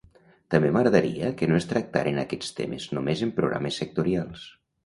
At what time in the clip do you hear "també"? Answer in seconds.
0.53-0.71